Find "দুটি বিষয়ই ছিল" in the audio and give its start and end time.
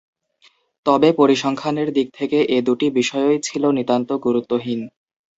2.61-3.63